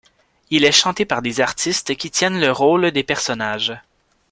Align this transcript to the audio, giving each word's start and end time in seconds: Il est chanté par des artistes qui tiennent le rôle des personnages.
Il 0.49 0.65
est 0.65 0.71
chanté 0.71 1.05
par 1.05 1.21
des 1.21 1.41
artistes 1.41 1.95
qui 1.95 2.09
tiennent 2.09 2.39
le 2.39 2.51
rôle 2.51 2.89
des 2.89 3.03
personnages. 3.03 3.77